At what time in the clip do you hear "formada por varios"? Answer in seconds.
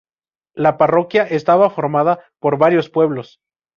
1.69-2.89